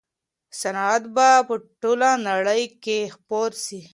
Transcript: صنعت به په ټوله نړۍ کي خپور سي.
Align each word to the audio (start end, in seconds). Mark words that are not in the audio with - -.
صنعت 0.59 1.03
به 1.15 1.29
په 1.47 1.55
ټوله 1.81 2.09
نړۍ 2.27 2.63
کي 2.83 2.97
خپور 3.15 3.51
سي. 3.65 3.81